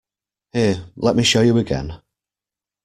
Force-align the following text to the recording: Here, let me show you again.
Here, 0.51 0.83
let 0.95 1.15
me 1.15 1.21
show 1.21 1.43
you 1.43 1.59
again. 1.59 2.01